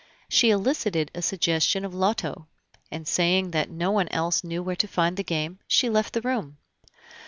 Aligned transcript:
She 0.27 0.49
elicited 0.49 1.11
a 1.13 1.21
suggestion 1.21 1.85
of 1.85 1.93
loto, 1.93 2.47
and 2.89 3.07
saying 3.07 3.51
that 3.51 3.69
no 3.69 3.91
one 3.91 4.07
else 4.09 4.43
knew 4.43 4.63
where 4.63 4.75
to 4.77 4.87
find 4.87 5.15
the 5.15 5.23
game, 5.23 5.59
she 5.67 5.91
left 5.91 6.13
the 6.13 6.21
room. 6.21 6.57